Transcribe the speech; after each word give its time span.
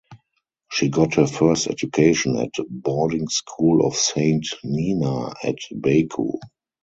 She 0.71 0.89
got 0.89 1.13
her 1.13 1.27
first 1.27 1.67
education 1.67 2.35
at 2.37 2.53
Boarding 2.71 3.27
School 3.27 3.85
of 3.85 3.93
Saint 3.95 4.47
Nina 4.63 5.29
at 5.43 5.57
Baku. 5.71 6.39